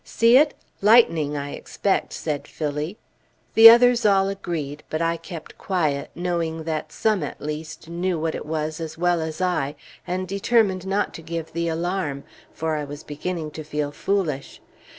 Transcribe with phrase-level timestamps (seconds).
[0.03, 0.55] "See it?
[0.81, 2.97] Lightning, I expect," said Phillie.
[3.53, 8.33] The others all agreed; but I kept quiet, knowing that some, at least, knew what
[8.33, 9.75] it was as well as I,
[10.07, 14.59] and determined not to give the alarm for I was beginning to feel foolish.